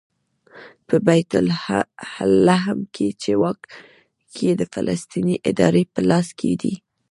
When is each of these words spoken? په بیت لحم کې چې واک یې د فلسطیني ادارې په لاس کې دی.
په 0.87 0.95
بیت 1.07 1.31
لحم 2.47 2.79
کې 2.95 3.07
چې 3.21 3.31
واک 3.41 3.59
یې 4.39 4.51
د 4.59 4.61
فلسطیني 4.73 5.35
ادارې 5.49 5.83
په 5.93 6.01
لاس 6.09 6.27
کې 6.39 6.51
دی. 6.61 6.73